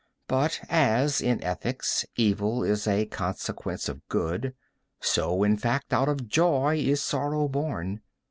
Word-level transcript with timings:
But 0.27 0.61
as, 0.67 1.21
in 1.21 1.43
ethics, 1.43 2.07
evil 2.15 2.63
is 2.63 2.87
a 2.87 3.05
consequence 3.05 3.87
of 3.87 4.01
good, 4.09 4.55
so, 4.99 5.43
in 5.43 5.57
fact, 5.57 5.93
out 5.93 6.09
of 6.09 6.27
joy 6.27 6.77
is 6.79 7.03
sorrow 7.03 7.47
born. 7.47 8.01